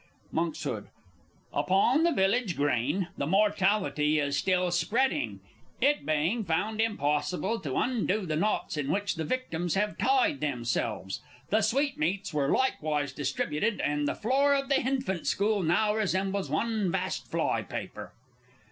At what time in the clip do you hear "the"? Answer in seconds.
2.01-2.11, 3.19-3.27, 8.25-8.35, 9.13-9.23, 11.51-11.61, 14.07-14.15, 14.69-14.81